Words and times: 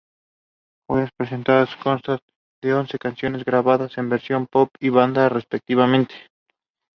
Joyas 0.91 1.11
Prestadas 1.15 1.75
consta 1.75 2.17
de 2.63 2.73
once 2.73 2.97
canciones 2.97 3.45
grabadas 3.45 3.99
en 3.99 4.09
versión 4.09 4.47
pop 4.47 4.69
y 4.79 4.89
banda 4.89 5.29
respectivamente. 5.29 6.15